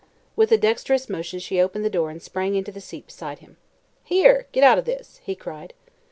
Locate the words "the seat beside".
2.71-3.37